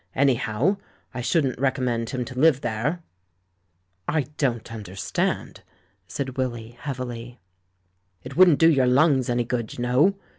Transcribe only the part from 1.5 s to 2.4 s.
recommend him to